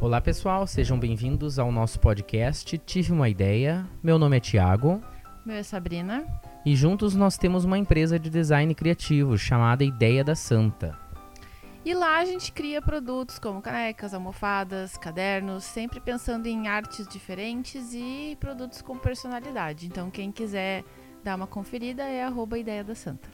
[0.00, 3.84] Olá pessoal, sejam bem-vindos ao nosso podcast Tive uma Ideia.
[4.00, 5.02] Meu nome é Tiago.
[5.44, 6.24] Meu é Sabrina.
[6.64, 10.96] E juntos nós temos uma empresa de design criativo chamada Ideia da Santa.
[11.84, 17.92] E lá a gente cria produtos como canecas, almofadas, cadernos, sempre pensando em artes diferentes
[17.92, 19.86] e produtos com personalidade.
[19.86, 20.84] Então quem quiser
[21.24, 23.28] dar uma conferida é arroba Ideia da Santa.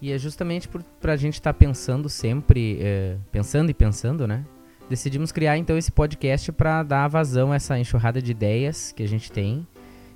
[0.00, 0.68] E é justamente
[1.00, 4.44] para a gente estar tá pensando sempre, é, pensando e pensando, né?
[4.90, 9.06] Decidimos criar então esse podcast para dar vazão a essa enxurrada de ideias que a
[9.06, 9.64] gente tem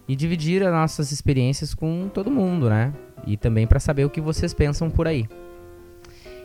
[0.08, 2.92] e dividir as nossas experiências com todo mundo, né?
[3.24, 5.28] E também para saber o que vocês pensam por aí.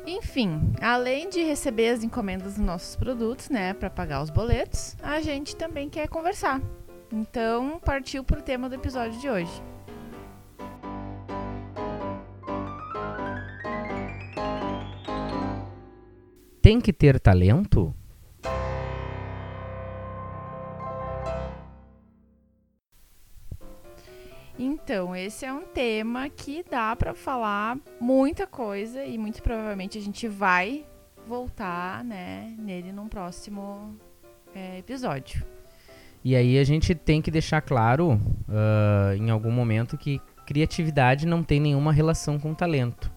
[0.06, 5.20] Enfim, além de receber as encomendas dos nossos produtos, né, para pagar os boletos, a
[5.22, 6.62] gente também quer conversar.
[7.12, 9.64] Então, partiu para o tema do episódio de hoje.
[16.62, 17.96] Tem que ter talento?
[24.90, 30.02] Então, esse é um tema que dá para falar muita coisa e muito provavelmente a
[30.02, 30.84] gente vai
[31.28, 33.96] voltar, né, nele num próximo
[34.56, 35.46] é, episódio.
[36.26, 41.44] E aí a gente tem que deixar claro uh, em algum momento que criatividade não
[41.44, 43.12] tem nenhuma relação com talento.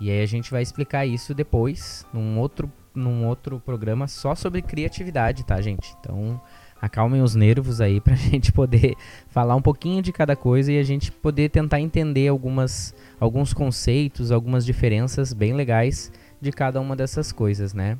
[0.00, 4.62] E aí a gente vai explicar isso depois, num outro, num outro programa só sobre
[4.62, 5.94] criatividade, tá, gente?
[6.00, 6.40] Então
[6.82, 8.96] acalmem os nervos aí pra gente poder
[9.28, 14.32] falar um pouquinho de cada coisa e a gente poder tentar entender algumas, alguns conceitos,
[14.32, 16.10] algumas diferenças bem legais
[16.40, 17.96] de cada uma dessas coisas, né?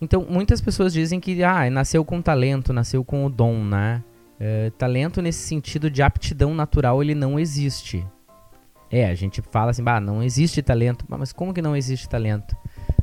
[0.00, 4.02] Então, muitas pessoas dizem que ah, nasceu com talento, nasceu com o dom, né?
[4.40, 8.04] É, talento nesse sentido de aptidão natural, ele não existe.
[8.90, 11.04] É, a gente fala assim, bah, não existe talento.
[11.08, 12.56] Mas como que não existe talento?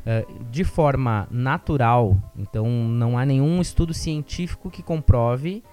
[0.05, 5.63] Uh, de forma natural, então não há nenhum estudo científico que comprove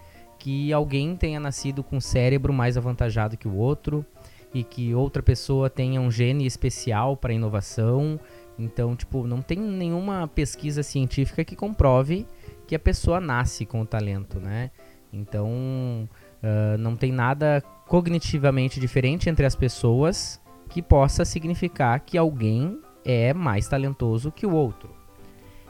[0.43, 4.05] que alguém tenha nascido com um cérebro mais avantajado que o outro
[4.53, 8.19] e que outra pessoa tenha um gene especial para inovação.
[8.59, 12.27] Então, tipo, não tem nenhuma pesquisa científica que comprove
[12.67, 14.73] que a pessoa nasce com o talento, né?
[15.13, 15.49] Então,
[16.43, 23.33] uh, não tem nada cognitivamente diferente entre as pessoas que possa significar que alguém é
[23.33, 24.95] mais talentoso que o outro.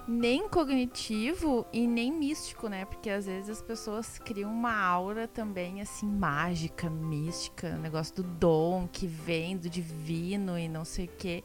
[0.06, 2.84] Nem cognitivo e nem místico, né?
[2.84, 8.88] Porque às vezes as pessoas criam uma aura também assim mágica, mística, negócio do dom
[8.91, 11.44] que vem do divino e não sei o quê.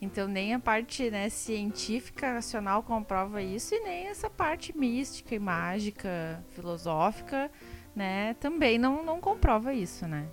[0.00, 5.38] Então nem a parte né, científica racional comprova isso e nem essa parte mística e
[5.38, 7.50] mágica, filosófica
[7.96, 10.28] né, também não, não comprova isso, né?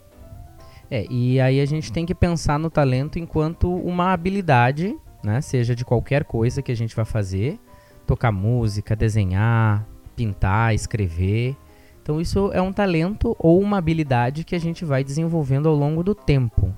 [0.94, 5.76] É, e aí a gente tem que pensar no talento enquanto uma habilidade, né, seja
[5.76, 7.60] de qualquer coisa que a gente vai fazer,
[8.06, 11.58] tocar música, desenhar, pintar, escrever.
[12.04, 16.04] Então isso é um talento ou uma habilidade que a gente vai desenvolvendo ao longo
[16.04, 16.72] do tempo,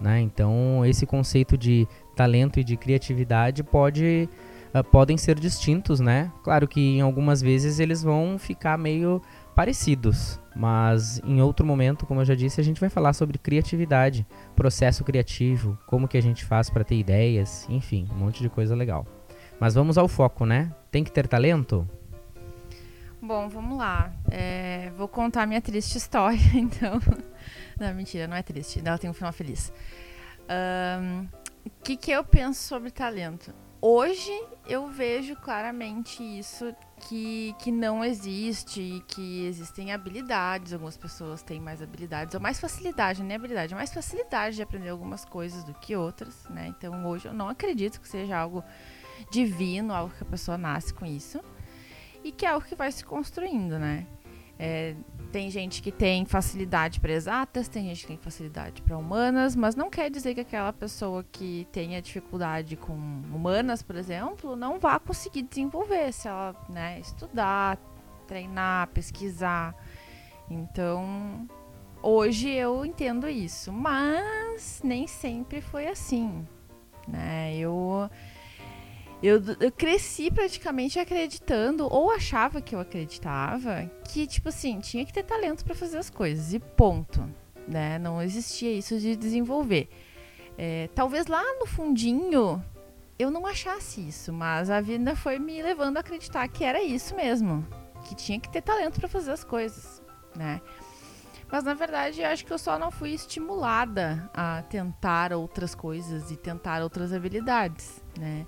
[0.00, 0.20] né?
[0.20, 4.28] Então esse conceito de talento e de criatividade pode
[4.74, 6.32] uh, podem ser distintos, né?
[6.42, 9.22] Claro que em algumas vezes eles vão ficar meio
[9.54, 14.26] parecidos, mas em outro momento, como eu já disse, a gente vai falar sobre criatividade,
[14.56, 18.74] processo criativo, como que a gente faz para ter ideias, enfim, um monte de coisa
[18.74, 19.06] legal.
[19.60, 20.74] Mas vamos ao foco, né?
[20.90, 21.88] Tem que ter talento?
[23.22, 24.12] Bom, vamos lá.
[24.30, 26.98] É, vou contar minha triste história, então.
[27.78, 28.80] Não, mentira, não é triste.
[28.84, 29.70] Ela tem um final feliz.
[30.48, 31.28] O um,
[31.84, 33.54] que, que eu penso sobre talento?
[33.82, 34.30] Hoje
[34.68, 36.74] eu vejo claramente isso
[37.08, 43.22] que, que não existe, que existem habilidades, algumas pessoas têm mais habilidades, ou mais facilidade,
[43.22, 46.68] nem habilidade, mais facilidade de aprender algumas coisas do que outras, né?
[46.76, 48.62] Então hoje eu não acredito que seja algo
[49.30, 51.40] divino, algo que a pessoa nasce com isso,
[52.22, 54.06] e que é algo que vai se construindo, né?
[54.58, 54.94] É,
[55.30, 59.74] tem gente que tem facilidade para exatas, tem gente que tem facilidade para humanas, mas
[59.74, 64.98] não quer dizer que aquela pessoa que tenha dificuldade com humanas, por exemplo, não vá
[64.98, 67.78] conseguir desenvolver se ela né, estudar,
[68.26, 69.74] treinar, pesquisar.
[70.50, 71.48] Então,
[72.02, 76.46] hoje eu entendo isso, mas nem sempre foi assim.
[77.06, 77.56] Né?
[77.56, 78.10] Eu
[79.22, 85.12] eu, eu cresci praticamente acreditando, ou achava que eu acreditava, que, tipo assim, tinha que
[85.12, 87.28] ter talento para fazer as coisas, e ponto.
[87.68, 87.98] Né?
[87.98, 89.88] Não existia isso de desenvolver.
[90.56, 92.62] É, talvez lá no fundinho
[93.18, 97.14] eu não achasse isso, mas a vida foi me levando a acreditar que era isso
[97.14, 97.66] mesmo,
[98.04, 100.02] que tinha que ter talento para fazer as coisas,
[100.34, 100.60] né?
[101.50, 106.30] Mas na verdade, eu acho que eu só não fui estimulada a tentar outras coisas
[106.30, 108.46] e tentar outras habilidades, né?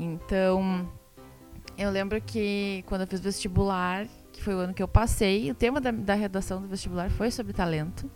[0.00, 0.88] Então,
[1.76, 5.54] Eu lembro que quando eu fiz vestibular, que foi o ano que eu passei, o
[5.54, 8.10] tema da, da redação do vestibular foi sobre talento.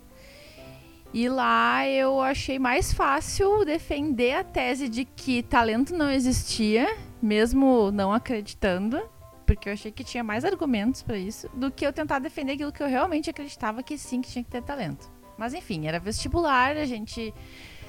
[1.13, 7.91] E lá eu achei mais fácil defender a tese de que talento não existia, mesmo
[7.91, 9.01] não acreditando,
[9.45, 12.71] porque eu achei que tinha mais argumentos para isso, do que eu tentar defender aquilo
[12.71, 15.09] que eu realmente acreditava que sim, que tinha que ter talento.
[15.37, 17.33] Mas enfim, era vestibular, a gente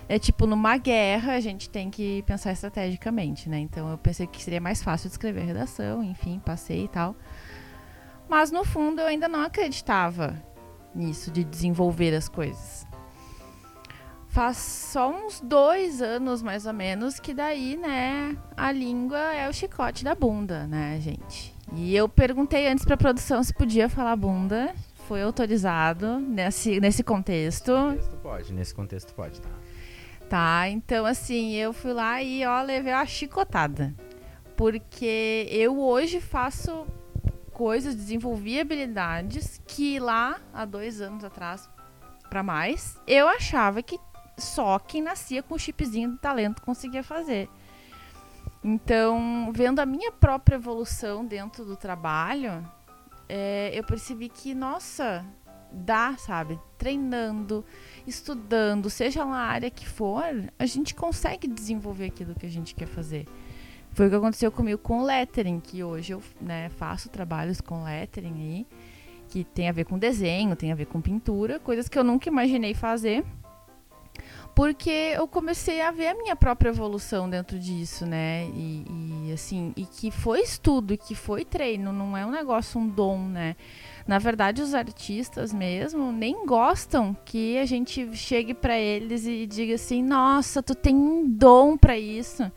[0.08, 3.58] é tipo numa guerra, a gente tem que pensar estrategicamente, né?
[3.58, 7.16] Então eu pensei que seria mais fácil de escrever a redação, enfim, passei e tal.
[8.28, 10.40] Mas no fundo eu ainda não acreditava
[10.94, 12.86] nisso de desenvolver as coisas.
[14.28, 19.52] Faz só uns dois anos, mais ou menos, que daí, né, a língua é o
[19.52, 21.54] chicote da bunda, né, gente?
[21.72, 24.74] E eu perguntei antes pra produção se podia falar bunda.
[25.08, 27.72] Foi autorizado nesse, nesse contexto.
[27.72, 29.48] Nesse contexto pode, nesse contexto pode, tá?
[30.28, 33.94] Tá, então assim, eu fui lá e ó, levei uma chicotada.
[34.56, 36.86] Porque eu hoje faço
[37.52, 41.68] coisas, desenvolvi habilidades que lá, há dois anos atrás,
[42.28, 43.98] para mais, eu achava que
[44.36, 47.48] só quem nascia com o chipzinho de talento conseguia fazer.
[48.62, 52.66] Então, vendo a minha própria evolução dentro do trabalho,
[53.28, 55.24] é, eu percebi que, nossa,
[55.72, 56.58] dá, sabe?
[56.76, 57.64] Treinando,
[58.06, 60.24] estudando, seja lá a área que for,
[60.58, 63.26] a gente consegue desenvolver aquilo que a gente quer fazer.
[63.92, 68.34] Foi o que aconteceu comigo com lettering, que hoje eu né, faço trabalhos com lettering
[68.34, 68.66] aí,
[69.28, 72.28] que tem a ver com desenho, tem a ver com pintura, coisas que eu nunca
[72.28, 73.24] imaginei fazer
[74.56, 78.46] porque eu comecei a ver a minha própria evolução dentro disso, né?
[78.54, 78.86] E,
[79.28, 83.18] e, assim, e que foi estudo, que foi treino, não é um negócio, um dom,
[83.28, 83.54] né?
[84.06, 89.74] Na verdade, os artistas mesmo nem gostam que a gente chegue para eles e diga
[89.74, 92.50] assim: "Nossa, tu tem um dom para isso".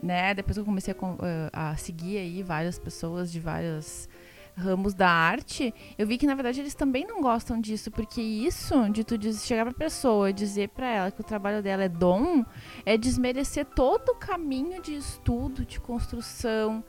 [0.00, 0.32] Né?
[0.32, 0.94] Depois eu comecei
[1.52, 4.08] a, a seguir aí várias pessoas de várias
[4.56, 8.88] ramos da arte, eu vi que na verdade eles também não gostam disso, porque isso
[8.90, 12.44] de tu chegar pra pessoa e dizer para ela que o trabalho dela é dom,
[12.86, 16.84] é desmerecer todo o caminho de estudo, de construção,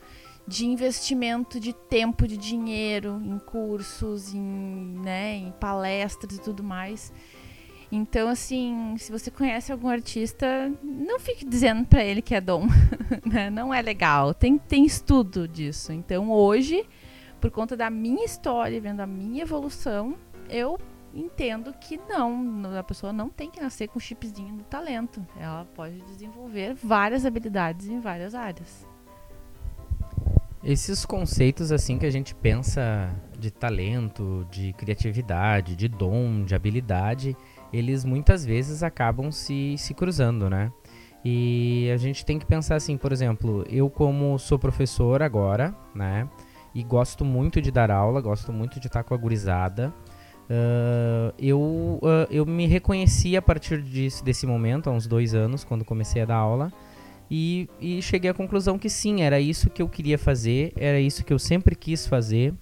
[0.47, 7.11] de investimento de tempo, de dinheiro em cursos, em, né, em palestras e tudo mais.
[7.91, 12.67] Então, assim, se você conhece algum artista, não fique dizendo para ele que é dom.
[13.25, 13.49] Né?
[13.49, 14.33] não é legal.
[14.33, 15.91] Tem, tem estudo disso.
[15.91, 16.85] Então, hoje,
[17.45, 20.15] por conta da minha história, vendo a minha evolução,
[20.49, 20.79] eu
[21.13, 25.23] entendo que não, a pessoa não tem que nascer com chipzinho do talento.
[25.39, 28.87] Ela pode desenvolver várias habilidades em várias áreas.
[30.63, 37.37] Esses conceitos assim que a gente pensa de talento, de criatividade, de dom, de habilidade,
[37.71, 40.71] eles muitas vezes acabam se, se cruzando, né?
[41.23, 46.27] E a gente tem que pensar assim, por exemplo, eu como sou professor agora, né?
[46.75, 49.93] E gosto muito de dar aula, gosto muito de estar com a gurizada.
[50.49, 55.63] Uh, eu, uh, eu me reconheci a partir disso, desse momento, há uns dois anos,
[55.63, 56.71] quando comecei a dar aula,
[57.31, 61.23] e, e, cheguei à conclusão que sim, era isso que eu queria fazer, era isso
[61.23, 62.53] que eu sempre quis fazer.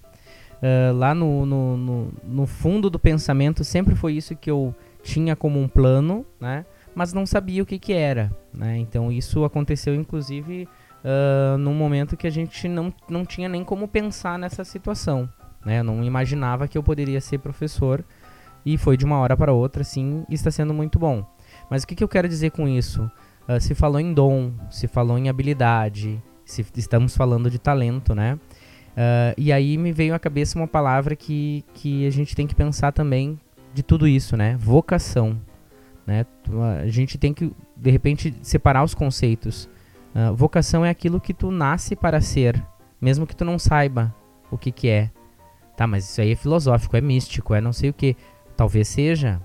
[0.62, 5.36] Uh, lá no, no, no, no, fundo do pensamento sempre foi isso que eu tinha
[5.36, 6.64] como um plano, né?
[6.94, 8.34] mas não sabia o que, que era.
[8.52, 8.78] Né?
[8.78, 10.66] Então isso aconteceu inclusive
[11.04, 15.28] uh, num momento que a gente não, não tinha nem como pensar nessa situação.
[15.64, 15.80] Né?
[15.80, 18.04] Eu não imaginava que eu poderia ser professor
[18.64, 21.24] e foi de uma hora para outra, assim, e está sendo muito bom.
[21.70, 23.10] Mas o que, que eu quero dizer com isso?
[23.48, 28.38] Uh, se falou em dom, se falou em habilidade, se estamos falando de talento, né?
[28.94, 32.54] Uh, e aí me veio à cabeça uma palavra que, que a gente tem que
[32.54, 33.38] pensar também
[33.74, 34.56] de tudo isso, né?
[34.56, 35.38] Vocação.
[36.06, 36.24] Né?
[36.80, 39.68] A gente tem que, de repente, separar os conceitos.
[40.14, 42.62] Uh, vocação é aquilo que tu nasce para ser,
[43.00, 44.14] mesmo que tu não saiba
[44.50, 45.10] o que que é.
[45.76, 48.16] Tá, mas isso aí é filosófico, é místico, é não sei o que.
[48.56, 49.40] Talvez seja.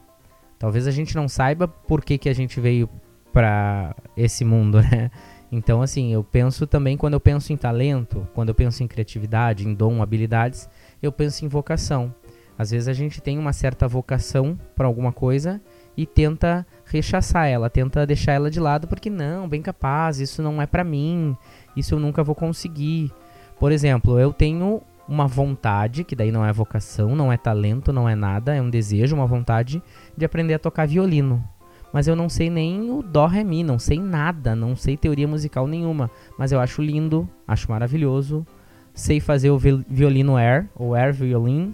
[0.59, 2.87] Talvez a gente não saiba por que, que a gente veio
[3.33, 5.09] para esse mundo, né?
[5.51, 9.67] Então, assim, eu penso também quando eu penso em talento, quando eu penso em criatividade,
[9.67, 10.69] em dom, habilidades,
[11.01, 12.13] eu penso em vocação.
[12.55, 15.59] Às vezes a gente tem uma certa vocação para alguma coisa
[15.99, 20.61] e tenta rechaçar ela, tenta deixar ela de lado porque não, bem capaz, isso não
[20.61, 21.35] é para mim,
[21.75, 23.11] isso eu nunca vou conseguir.
[23.59, 28.07] Por exemplo, eu tenho uma vontade, que daí não é vocação, não é talento, não
[28.07, 29.83] é nada, é um desejo, uma vontade
[30.15, 31.43] de aprender a tocar violino.
[31.91, 35.27] Mas eu não sei nem o dó ré mi, não sei nada, não sei teoria
[35.27, 38.47] musical nenhuma, mas eu acho lindo, acho maravilhoso.
[38.93, 41.73] Sei fazer o violino air, ou air violin,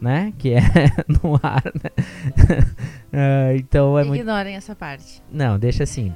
[0.00, 0.32] né?
[0.38, 0.60] Que é
[1.06, 1.90] no ar, né?
[3.12, 4.56] uh, então é Ignorem muito...
[4.56, 5.22] essa parte.
[5.30, 6.14] Não, deixa assim.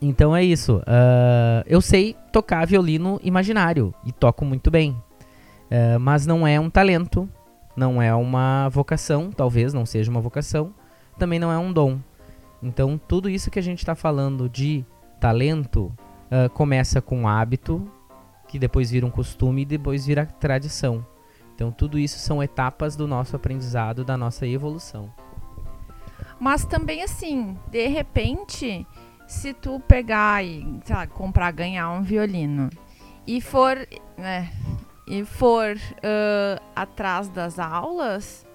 [0.00, 0.78] Então é isso.
[0.78, 4.92] Uh, eu sei tocar violino imaginário e toco muito bem.
[5.70, 7.28] Uh, mas não é um talento,
[7.76, 10.74] não é uma vocação, talvez não seja uma vocação,
[11.18, 11.98] também não é um dom.
[12.62, 14.84] Então tudo isso que a gente está falando de
[15.20, 15.92] talento
[16.54, 17.88] começa com um hábito,
[18.48, 21.06] que depois vira um costume e depois vira tradição.
[21.54, 25.12] Então tudo isso são etapas do nosso aprendizado, da nossa evolução.
[26.38, 28.86] Mas também assim, de repente,
[29.26, 32.70] se tu pegar e, lá, comprar, ganhar um violino
[33.26, 33.76] e for,
[34.18, 34.52] né,
[35.06, 38.46] e for uh, atrás das aulas,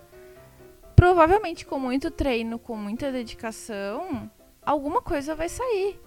[0.96, 4.29] provavelmente com muito treino, com muita dedicação,
[4.62, 6.00] alguma coisa vai sair.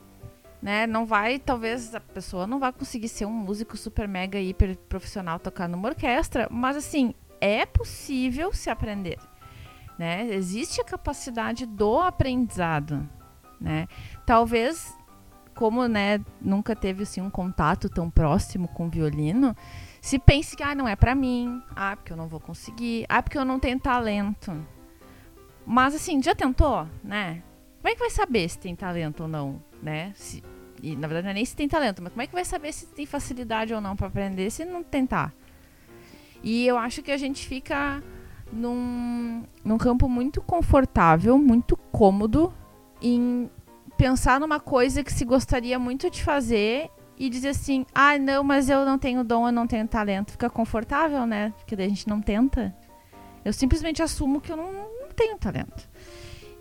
[0.62, 0.86] Né?
[0.86, 5.40] Não vai, talvez a pessoa não vai conseguir ser um músico super mega hiper profissional
[5.40, 9.18] tocar numa orquestra, mas assim, é possível se aprender.
[9.98, 10.32] Né?
[10.32, 13.08] Existe a capacidade do aprendizado,
[13.60, 13.88] né?
[14.24, 14.96] Talvez,
[15.54, 19.56] como né, nunca teve assim, um contato tão próximo com violino,
[20.00, 23.22] se pense que ah, não é para mim, ah, porque eu não vou conseguir, ah,
[23.22, 24.52] porque eu não tenho talento.
[25.66, 27.42] Mas assim, já tentou, né?
[27.82, 30.12] Como é que vai saber se tem talento ou não, né?
[30.14, 30.40] Se,
[30.80, 32.72] e na verdade não é nem se tem talento, mas como é que vai saber
[32.72, 35.34] se tem facilidade ou não para aprender se não tentar?
[36.44, 38.00] E eu acho que a gente fica
[38.52, 42.54] num, num campo muito confortável, muito cômodo
[43.02, 43.50] em
[43.98, 48.70] pensar numa coisa que se gostaria muito de fazer e dizer assim: ah, não, mas
[48.70, 50.30] eu não tenho dom, eu não tenho talento.
[50.30, 51.52] Fica confortável, né?
[51.58, 52.72] Porque daí a gente não tenta.
[53.44, 55.88] Eu simplesmente assumo que eu não, não tenho talento.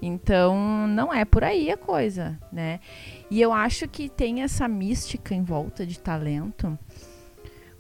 [0.02, 2.80] Então, não é por aí a coisa, né?
[3.30, 6.78] E eu acho que tem essa mística em volta de talento,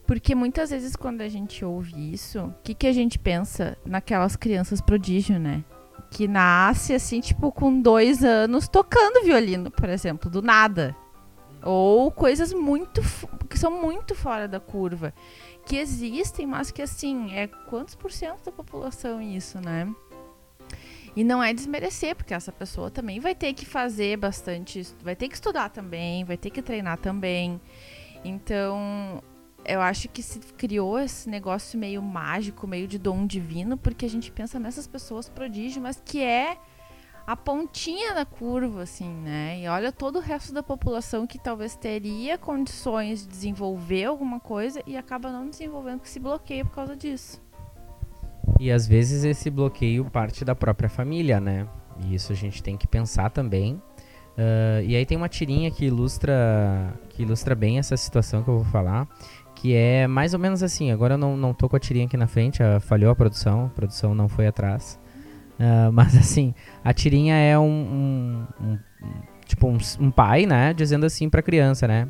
[0.06, 4.36] porque muitas vezes quando a gente ouve isso, o que, que a gente pensa naquelas
[4.36, 5.63] crianças prodígio, né?
[6.12, 10.96] que nasce assim, tipo, com dois anos tocando violino, por exemplo, do nada.
[11.63, 13.01] Ou coisas muito
[13.50, 15.13] que são muito fora da curva.
[15.66, 19.88] Que existem, mas que assim, é quantos por cento da população isso, né?
[21.15, 25.27] E não é desmerecer, porque essa pessoa também vai ter que fazer bastante, vai ter
[25.27, 27.60] que estudar também, vai ter que treinar também.
[28.24, 29.22] Então,
[29.65, 34.10] eu acho que se criou esse negócio meio mágico, meio de dom divino, porque a
[34.10, 36.58] gente pensa nessas pessoas prodígio, mas que é
[37.27, 39.60] a pontinha da curva, assim, né?
[39.60, 44.82] E olha todo o resto da população que talvez teria condições de desenvolver alguma coisa
[44.88, 47.41] e acaba não desenvolvendo, que se bloqueia por causa disso.
[48.62, 51.65] E às vezes esse bloqueio parte da própria família, né?
[52.06, 53.74] E isso a gente tem que pensar também.
[54.38, 58.58] Uh, e aí tem uma tirinha que ilustra, que ilustra bem essa situação que eu
[58.58, 59.08] vou falar,
[59.56, 60.91] que é mais ou menos assim.
[60.91, 63.65] Agora eu não, não tô com a tirinha aqui na frente, a, falhou a produção,
[63.65, 65.00] a produção não foi atrás.
[65.60, 66.53] Uh, mas assim,
[66.84, 68.80] a tirinha é um, um, um
[69.44, 72.08] tipo um, um, pai, né, dizendo assim pra criança, né?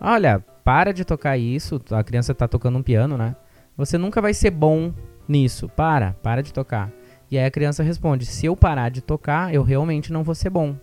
[0.00, 3.36] Olha, para de tocar isso, a criança tá tocando um piano, né?
[3.76, 4.92] Você nunca vai ser bom
[5.28, 5.68] nisso.
[5.68, 6.90] Para, para de tocar.
[7.30, 10.50] E aí a criança responde: se eu parar de tocar, eu realmente não vou ser
[10.50, 10.76] bom.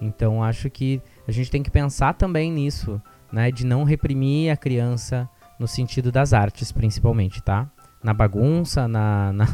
[0.00, 3.00] Então acho que a gente tem que pensar também nisso
[3.32, 5.28] né, de não reprimir a criança
[5.58, 7.70] no sentido das artes, principalmente, tá?
[8.02, 9.46] Na bagunça, na, na,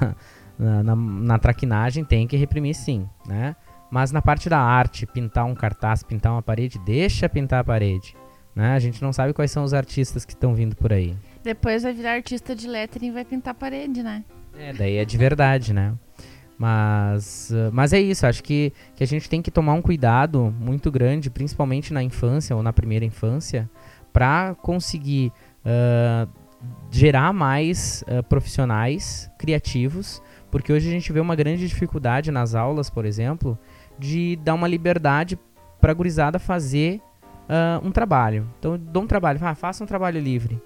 [0.59, 3.55] na, na, na traquinagem, tem que reprimir sim, né?
[3.91, 8.15] Mas na parte da arte, pintar um cartaz, pintar uma parede, deixa pintar a parede.
[8.55, 8.75] Né?
[8.75, 11.17] A gente não sabe quais são os artistas que estão vindo por aí.
[11.43, 14.25] Depois vai virar artista de lettering e vai pintar a parede, né?
[14.59, 15.95] É, daí é de verdade, né?
[16.59, 20.53] Mas, uh, mas é isso, acho que, que a gente tem que tomar um cuidado
[20.59, 23.71] muito grande, principalmente na infância ou na primeira infância,
[24.13, 25.33] para conseguir
[25.65, 26.29] uh,
[26.91, 32.91] gerar mais uh, profissionais criativos, porque hoje a gente vê uma grande dificuldade nas aulas,
[32.91, 33.57] por exemplo,
[33.97, 35.39] de dar uma liberdade
[35.81, 37.01] para a gurizada fazer
[37.83, 38.47] um trabalho.
[38.59, 40.61] Então, dou um trabalho, ah, faça um trabalho livre.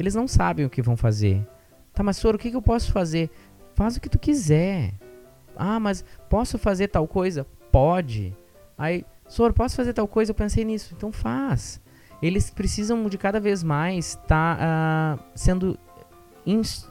[0.00, 1.46] Eles não sabem o que vão fazer.
[1.92, 3.30] Tá, mas Soro, o que, que eu posso fazer?
[3.74, 4.94] Faz o que tu quiser.
[5.54, 7.46] Ah, mas posso fazer tal coisa?
[7.70, 8.34] Pode.
[8.78, 10.30] Aí, Sor, posso fazer tal coisa?
[10.30, 10.94] Eu pensei nisso.
[10.96, 11.82] Então faz.
[12.22, 15.78] Eles precisam de cada vez mais estar tá, uh, sendo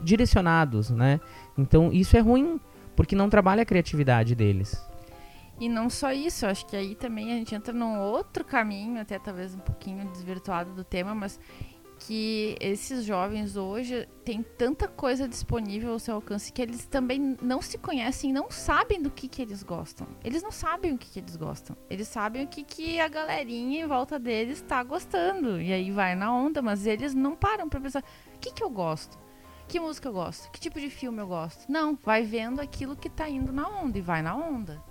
[0.04, 1.20] direcionados, né?
[1.58, 2.60] Então isso é ruim,
[2.96, 4.80] porque não trabalha a criatividade deles.
[5.60, 9.20] E não só isso, acho que aí também a gente entra num outro caminho, até
[9.20, 11.40] talvez um pouquinho desvirtuado do tema, mas
[12.10, 17.62] que esses jovens hoje têm tanta coisa disponível ao seu alcance que eles também não
[17.62, 20.08] se conhecem, não sabem do que, que eles gostam.
[20.24, 21.78] Eles não sabem o que, que eles gostam.
[21.88, 25.62] Eles sabem o que, que a galerinha em volta deles está gostando.
[25.62, 28.72] E aí vai na onda, mas eles não param para pensar: o que, que eu
[28.72, 29.16] gosto?
[29.68, 30.50] Que música eu gosto?
[30.50, 31.72] Que tipo de filme eu gosto?
[31.72, 34.84] Não, vai vendo aquilo que está indo na onda e vai na onda.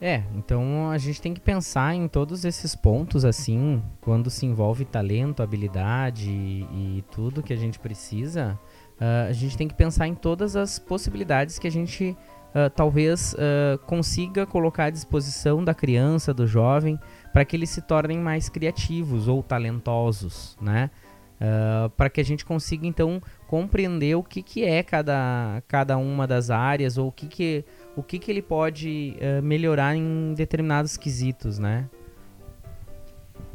[0.00, 4.84] É, então a gente tem que pensar em todos esses pontos assim, quando se envolve
[4.84, 8.58] talento, habilidade e, e tudo que a gente precisa,
[9.00, 12.16] uh, a gente tem que pensar em todas as possibilidades que a gente
[12.54, 16.98] uh, talvez uh, consiga colocar à disposição da criança, do jovem,
[17.32, 20.90] para que eles se tornem mais criativos ou talentosos, né?
[21.34, 26.28] Uh, para que a gente consiga então compreender o que, que é cada, cada uma
[26.28, 27.64] das áreas ou o que, que,
[27.96, 31.88] o que, que ele pode uh, melhorar em determinados quesitos, né?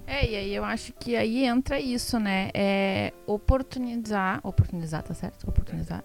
[0.07, 2.49] É, e aí eu acho que aí entra isso, né?
[2.53, 4.39] É oportunizar.
[4.43, 5.47] Oportunizar, tá certo?
[5.47, 6.03] Oportunizar.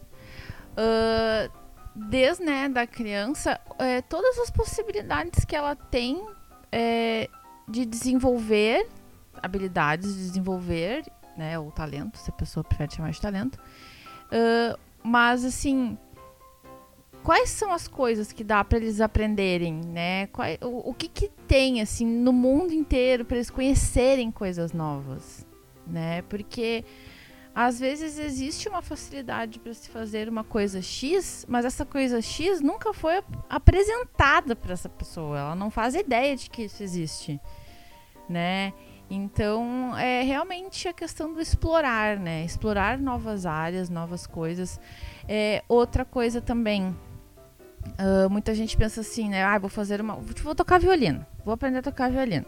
[0.73, 1.51] Uh,
[1.95, 6.23] desde né, da criança, é, todas as possibilidades que ela tem
[6.71, 7.31] é,
[7.69, 8.87] de desenvolver
[9.41, 11.05] habilidades, de desenvolver
[11.37, 11.59] né?
[11.59, 13.59] Ou talento, se a pessoa prefere chamar de talento.
[14.27, 15.99] Uh, mas, assim,
[17.25, 20.27] quais são as coisas que dá para eles aprenderem, né?
[20.27, 25.47] Qual, o, o que que tem, assim, no mundo inteiro para eles conhecerem coisas novas,
[25.87, 26.21] né?
[26.29, 26.85] Porque
[27.55, 32.61] às vezes existe uma facilidade para se fazer uma coisa X, mas essa coisa X
[32.61, 35.39] nunca foi apresentada para essa pessoa.
[35.39, 37.41] Ela não faz ideia de que isso existe,
[38.29, 38.75] né?
[39.09, 42.45] Então, é realmente a questão do explorar, né?
[42.45, 44.79] Explorar novas áreas, novas coisas.
[45.29, 46.95] É, outra coisa também,
[47.99, 49.45] uh, muita gente pensa assim, né?
[49.45, 50.17] Ah, vou fazer uma.
[50.17, 51.25] Vou tocar violino.
[51.45, 52.47] Vou aprender a tocar violino.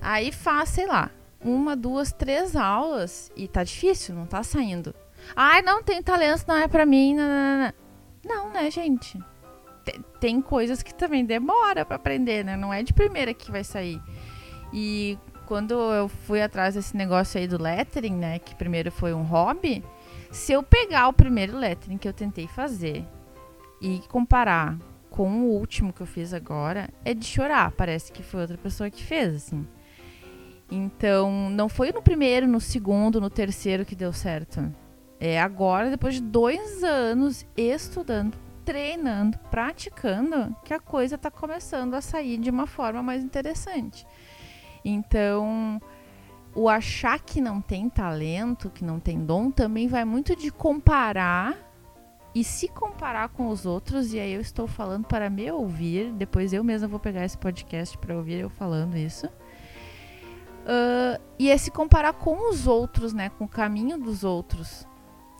[0.00, 1.10] Aí faz, sei lá,
[1.40, 4.94] uma, duas, três aulas e tá difícil, não tá saindo.
[5.34, 7.14] Ai, não tem talento, não é pra mim.
[7.14, 7.72] Não, não,
[8.24, 8.46] não.
[8.46, 9.18] não né, gente?
[9.84, 12.56] Tem, tem coisas que também demora para aprender, né?
[12.56, 14.00] Não é de primeira que vai sair.
[14.72, 19.22] E quando eu fui atrás desse negócio aí do lettering, né, que primeiro foi um
[19.22, 19.82] hobby,
[20.30, 23.06] se eu pegar o primeiro lettering que eu tentei fazer
[23.80, 24.78] e comparar
[25.10, 27.72] com o último que eu fiz agora, é de chorar.
[27.72, 29.66] Parece que foi outra pessoa que fez, assim.
[30.70, 34.74] Então, não foi no primeiro, no segundo, no terceiro que deu certo.
[35.18, 42.02] É agora, depois de dois anos estudando, treinando, praticando, que a coisa está começando a
[42.02, 44.06] sair de uma forma mais interessante.
[44.84, 45.80] Então,
[46.54, 51.65] o achar que não tem talento, que não tem dom, também vai muito de comparar
[52.36, 54.12] e se comparar com os outros.
[54.12, 56.12] E aí eu estou falando para me ouvir.
[56.12, 59.26] Depois eu mesma vou pegar esse podcast para ouvir eu falando isso.
[59.26, 63.30] Uh, e é se comparar com os outros, né?
[63.30, 64.86] Com o caminho dos outros.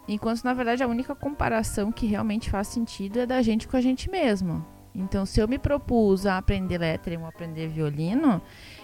[0.09, 3.80] Enquanto, na verdade, a única comparação que realmente faz sentido é da gente com a
[3.82, 4.64] gente mesmo.
[4.94, 8.40] Então, se eu me propus a aprender lettering ou aprender violino,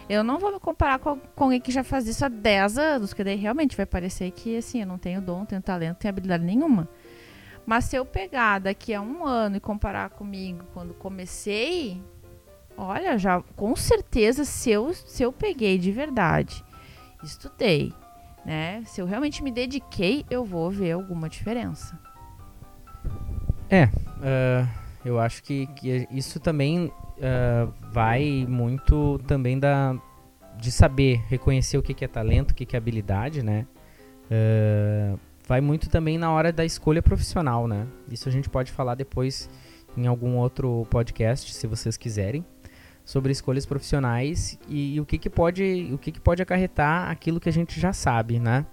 [0.06, 3.24] eu não vou me comparar com, alguém que já faz isso há 10 anos, que
[3.24, 6.86] daí realmente vai parecer que, assim, eu não tenho dom, tenho talento, tenho habilidade nenhuma.
[7.64, 12.02] Mas se eu pegar daqui a um ano e comparar comigo quando comecei,
[12.76, 16.64] olha, já com certeza se eu, se eu peguei de verdade,
[17.22, 17.92] estudei,
[18.44, 18.82] né?
[18.86, 21.98] Se eu realmente me dediquei, eu vou ver alguma diferença.
[23.70, 24.68] É, uh,
[25.04, 29.96] eu acho que, que isso também uh, vai muito também da,
[30.56, 33.66] de saber reconhecer o que, que é talento, o que, que é habilidade, né?
[34.30, 35.18] Uh,
[35.52, 37.86] vai muito também na hora da escolha profissional, né?
[38.10, 39.50] Isso a gente pode falar depois
[39.94, 42.42] em algum outro podcast, se vocês quiserem,
[43.04, 47.38] sobre escolhas profissionais e, e o que, que pode o que, que pode acarretar aquilo
[47.38, 48.64] que a gente já sabe, né?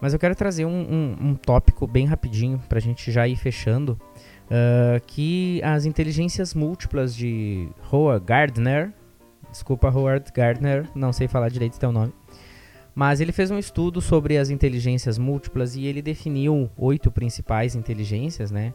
[0.00, 3.36] Mas eu quero trazer um, um, um tópico bem rapidinho para a gente já ir
[3.36, 3.92] fechando,
[4.46, 8.92] uh, que as inteligências múltiplas de Howard Gardner,
[9.52, 12.12] desculpa Howard Gardner, não sei falar direito teu nome,
[12.98, 18.50] mas ele fez um estudo sobre as inteligências múltiplas e ele definiu oito principais inteligências,
[18.50, 18.74] né?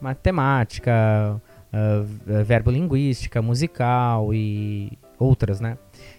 [0.00, 1.40] Matemática,
[1.72, 5.78] uh, verbolinguística, musical e outras, né?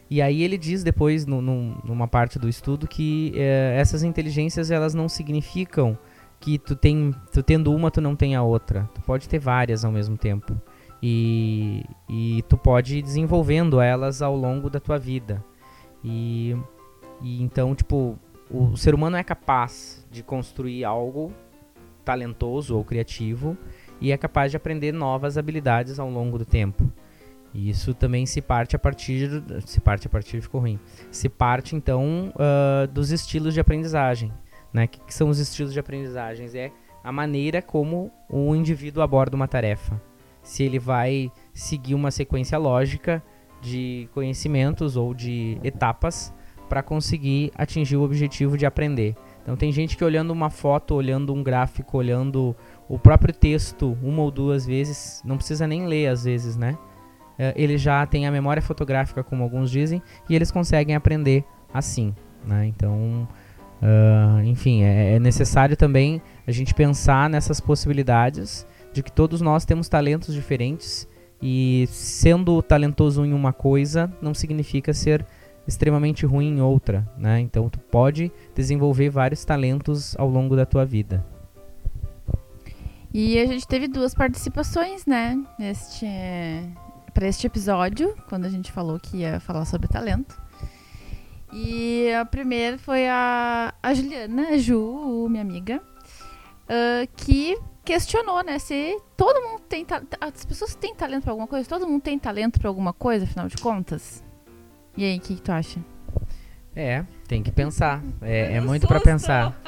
[0.09, 4.93] E aí ele diz depois, no, numa parte do estudo, que uh, essas inteligências elas
[4.93, 5.97] não significam
[6.39, 8.89] que tu tem, tu tendo uma, tu não tem a outra.
[8.95, 10.55] Tu pode ter várias ao mesmo tempo.
[11.03, 15.43] E, e tu pode ir desenvolvendo elas ao longo da tua vida.
[16.01, 16.55] E,
[17.21, 18.17] e então, tipo,
[18.49, 21.31] o ser humano é capaz de construir algo
[22.03, 23.57] talentoso ou criativo
[23.99, 26.91] e é capaz de aprender novas habilidades ao longo do tempo.
[27.53, 29.43] E isso também se parte a partir.
[29.65, 30.79] Se parte a partir ficou ruim.
[31.11, 34.31] Se parte então uh, dos estilos de aprendizagem.
[34.73, 34.87] Né?
[34.87, 36.55] Que, que são os estilos de aprendizagens?
[36.55, 36.71] É
[37.03, 40.01] a maneira como o indivíduo aborda uma tarefa.
[40.41, 43.21] Se ele vai seguir uma sequência lógica
[43.61, 46.33] de conhecimentos ou de etapas
[46.71, 49.13] para conseguir atingir o objetivo de aprender.
[49.43, 52.55] Então tem gente que olhando uma foto, olhando um gráfico, olhando
[52.87, 56.77] o próprio texto uma ou duas vezes, não precisa nem ler às vezes, né?
[57.41, 62.13] uh, eles já têm a memória fotográfica, como alguns dizem, e eles conseguem aprender assim,
[62.45, 62.67] né?
[62.67, 63.27] Então,
[63.81, 69.65] uh, enfim, é, é necessário também a gente pensar nessas possibilidades de que todos nós
[69.65, 71.07] temos talentos diferentes
[71.41, 75.25] e sendo talentoso em uma coisa não significa ser
[75.67, 77.39] extremamente ruim em outra, né?
[77.39, 81.25] Então tu pode desenvolver vários talentos ao longo da tua vida.
[83.13, 86.05] E a gente teve duas participações, né, neste
[87.13, 90.41] para este episódio, quando a gente falou que ia falar sobre talento.
[91.51, 95.81] E a primeira foi a, a Juliana, a Ju, minha amiga,
[96.63, 99.85] uh, que questionou, né, se todo mundo tem
[100.21, 103.49] as pessoas têm talento para alguma coisa, todo mundo tem talento para alguma coisa, afinal
[103.49, 104.23] de contas.
[104.97, 105.79] E aí, o que, que, tu acha?
[106.75, 108.01] É, tem que pensar.
[108.21, 109.59] É, é muito para pensar.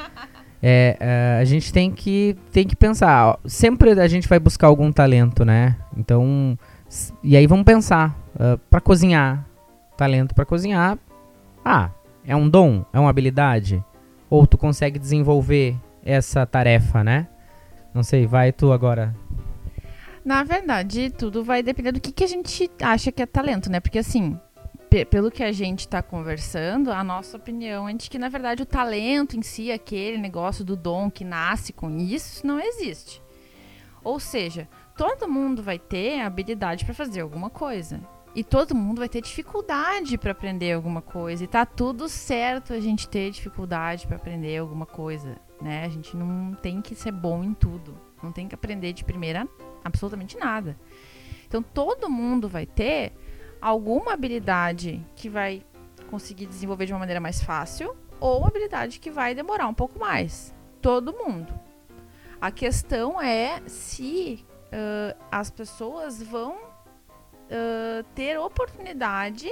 [0.66, 3.38] É, é, a gente tem que, tem que pensar.
[3.44, 5.76] Sempre a gente vai buscar algum talento, né?
[5.94, 6.58] Então,
[7.22, 8.18] e aí vamos pensar.
[8.34, 9.46] Uh, para cozinhar,
[9.96, 10.98] talento para cozinhar.
[11.64, 11.90] Ah,
[12.26, 12.84] é um dom?
[12.92, 13.84] É uma habilidade?
[14.30, 17.28] Ou tu consegue desenvolver essa tarefa, né?
[17.92, 19.14] Não sei, vai tu agora.
[20.24, 23.78] Na verdade, tudo vai depender do que, que a gente acha que é talento, né?
[23.78, 24.38] Porque assim,
[25.02, 28.66] pelo que a gente está conversando, a nossa opinião é de que, na verdade, o
[28.66, 33.22] talento em si, aquele negócio do dom que nasce com isso, não existe.
[34.04, 38.00] Ou seja, todo mundo vai ter habilidade para fazer alguma coisa.
[38.34, 41.44] E todo mundo vai ter dificuldade para aprender alguma coisa.
[41.44, 45.84] E tá tudo certo a gente ter dificuldade para aprender alguma coisa, né?
[45.84, 47.96] A gente não tem que ser bom em tudo.
[48.22, 49.48] Não tem que aprender de primeira
[49.84, 50.76] absolutamente nada.
[51.46, 53.12] Então todo mundo vai ter
[53.64, 55.64] alguma habilidade que vai
[56.10, 59.98] conseguir desenvolver de uma maneira mais fácil ou uma habilidade que vai demorar um pouco
[59.98, 60.54] mais.
[60.82, 61.50] Todo mundo.
[62.38, 69.48] A questão é se uh, as pessoas vão uh, ter oportunidade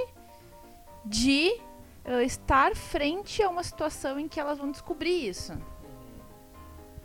[1.06, 1.58] de
[2.04, 5.58] uh, estar frente a uma situação em que elas vão descobrir isso.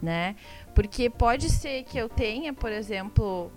[0.01, 0.35] Né?
[0.75, 3.49] Porque pode ser que eu tenha, por exemplo,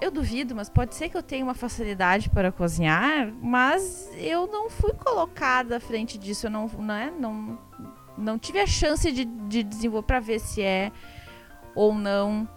[0.00, 4.70] eu duvido, mas pode ser que eu tenha uma facilidade para cozinhar, mas eu não
[4.70, 7.58] fui colocada à frente disso, eu não, né, não,
[8.16, 10.92] não tive a chance de, de desenvolver para ver se é
[11.74, 12.48] ou não.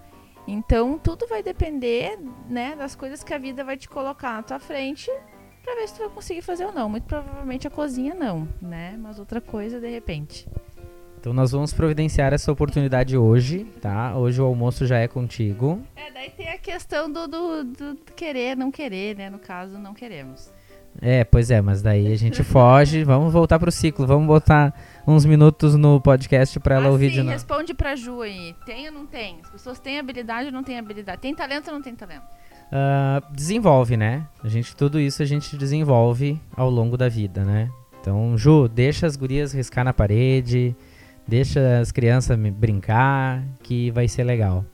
[0.47, 4.59] Então tudo vai depender, né, das coisas que a vida vai te colocar na tua
[4.59, 5.09] frente
[5.63, 6.89] para ver se tu vai conseguir fazer ou não.
[6.89, 8.97] Muito provavelmente a cozinha não, né?
[8.97, 10.47] Mas outra coisa de repente.
[11.21, 14.17] Então nós vamos providenciar essa oportunidade hoje, tá?
[14.17, 15.79] Hoje o almoço já é contigo.
[15.95, 19.29] É, daí tem a questão do, do, do querer, não querer, né?
[19.29, 20.51] No caso, não queremos.
[20.99, 24.73] É, pois é, mas daí a gente foge, vamos voltar pro ciclo, vamos botar
[25.05, 27.33] uns minutos no podcast para ela ah, ouvir sim, de novo.
[27.33, 29.37] responde pra Ju aí, tem ou não tem?
[29.43, 31.21] As pessoas têm habilidade ou não têm habilidade?
[31.21, 32.23] Tem talento ou não tem talento?
[32.23, 34.25] Uh, desenvolve, né?
[34.43, 37.69] A gente, tudo isso a gente desenvolve ao longo da vida, né?
[38.01, 40.75] Então, Ju, deixa as gurias riscar na parede,
[41.27, 44.65] Deixa as crianças brincar, que vai ser legal.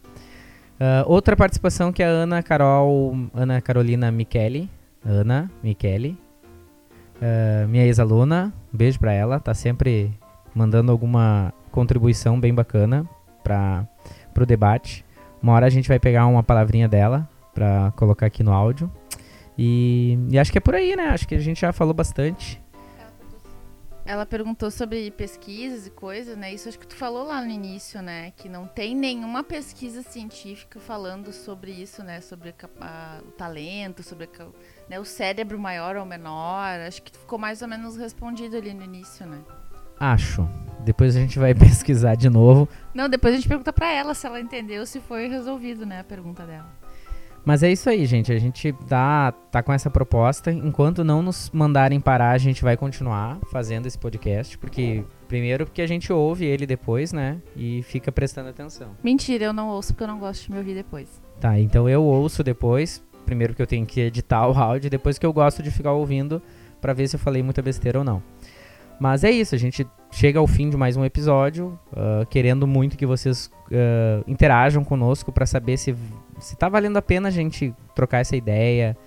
[0.80, 4.70] Uh, outra participação que é a Ana Carol, Ana Carolina Michele,
[5.04, 6.18] Ana Michele,
[7.16, 10.12] uh, minha ex-aluna, um beijo pra ela, tá sempre
[10.54, 13.08] mandando alguma contribuição bem bacana
[13.44, 13.88] para
[14.34, 15.04] pro debate.
[15.42, 18.92] Uma hora a gente vai pegar uma palavrinha dela para colocar aqui no áudio.
[19.58, 21.08] E, e, acho que é por aí, né?
[21.08, 22.62] Acho que a gente já falou bastante.
[24.08, 26.54] Ela perguntou sobre pesquisas e coisas, né?
[26.54, 28.32] Isso acho que tu falou lá no início, né?
[28.38, 32.22] Que não tem nenhuma pesquisa científica falando sobre isso, né?
[32.22, 34.46] Sobre a, o talento, sobre a,
[34.90, 34.98] né?
[34.98, 36.80] o cérebro maior ou menor.
[36.88, 39.42] Acho que ficou mais ou menos respondido ali no início, né?
[40.00, 40.48] Acho.
[40.86, 42.70] Depois a gente vai pesquisar de novo.
[42.94, 46.00] Não, depois a gente pergunta para ela se ela entendeu, se foi resolvido, né?
[46.00, 46.72] A pergunta dela.
[47.48, 48.30] Mas é isso aí, gente.
[48.34, 50.52] A gente tá, tá com essa proposta.
[50.52, 54.58] Enquanto não nos mandarem parar, a gente vai continuar fazendo esse podcast.
[54.58, 57.42] Porque, primeiro, porque a gente ouve ele depois, né?
[57.56, 58.90] E fica prestando atenção.
[59.02, 61.22] Mentira, eu não ouço porque eu não gosto de me ouvir depois.
[61.40, 63.02] Tá, então eu ouço depois.
[63.26, 66.42] Primeiro que eu tenho que editar o áudio, depois que eu gosto de ficar ouvindo
[66.82, 68.22] para ver se eu falei muita besteira ou não.
[69.00, 72.98] Mas é isso, a gente chega ao fim de mais um episódio, uh, querendo muito
[72.98, 75.96] que vocês uh, interajam conosco para saber se
[76.40, 78.98] se tá valendo a pena a gente trocar essa ideia.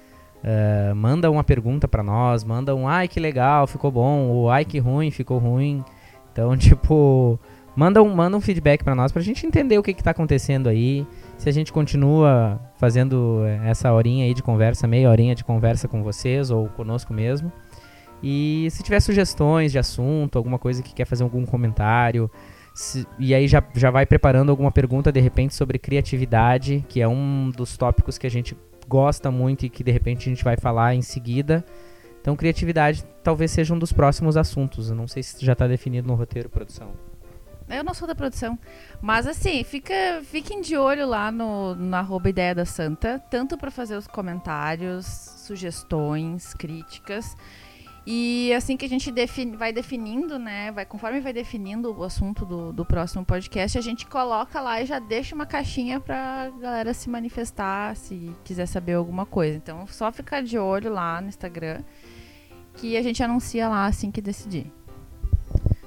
[0.42, 4.64] Uh, manda uma pergunta para nós, manda um ai que legal, ficou bom, ou ai
[4.64, 5.84] que ruim, ficou ruim.
[6.32, 7.38] Então, tipo,
[7.76, 10.68] manda um, manda um feedback para nós pra gente entender o que, que tá acontecendo
[10.68, 11.06] aí.
[11.36, 16.02] Se a gente continua fazendo essa horinha aí de conversa, meia horinha de conversa com
[16.02, 17.52] vocês ou conosco mesmo.
[18.22, 22.30] E se tiver sugestões de assunto, alguma coisa que quer fazer algum comentário,
[22.74, 27.08] se, e aí já, já vai preparando alguma pergunta de repente sobre criatividade, que é
[27.08, 28.56] um dos tópicos que a gente
[28.88, 31.64] gosta muito e que de repente a gente vai falar em seguida.
[32.20, 34.90] Então, criatividade talvez seja um dos próximos assuntos.
[34.90, 36.92] Eu não sei se já está definido no roteiro, produção.
[37.68, 38.58] Eu não sou da produção.
[39.00, 43.70] Mas assim, fica, fiquem de olho lá no, no arroba Ideia da Santa, tanto para
[43.70, 47.36] fazer os comentários, sugestões, críticas.
[48.12, 50.72] E assim que a gente defini, vai definindo, né?
[50.72, 54.86] Vai, conforme vai definindo o assunto do, do próximo podcast, a gente coloca lá e
[54.86, 59.56] já deixa uma caixinha pra galera se manifestar se quiser saber alguma coisa.
[59.56, 61.84] Então, só ficar de olho lá no Instagram
[62.74, 64.66] que a gente anuncia lá assim que decidir.